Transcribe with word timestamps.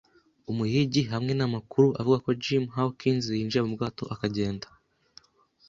Umuhigi 0.51 1.01
hamwe 1.11 1.31
namakuru 1.35 1.87
avuga 1.99 2.17
ko 2.25 2.29
Jim 2.43 2.63
Hawkins 2.75 3.25
yinjiye 3.37 3.61
mu 3.65 3.73
bwato 3.77 4.03
akagenda 4.13 4.67